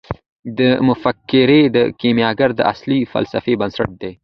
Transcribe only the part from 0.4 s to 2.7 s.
دا مفکوره د کیمیاګر د